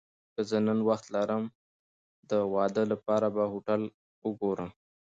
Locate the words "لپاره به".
2.91-3.43